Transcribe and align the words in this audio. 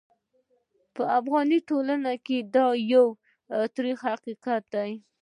په 0.95 1.03
افغاني 1.19 1.59
ټولنه 1.69 2.11
کې 2.25 2.37
دا 2.55 2.67
یو 2.93 3.05
ترخ 3.75 3.99
حقیقت 4.11 4.63
دی. 4.73 4.91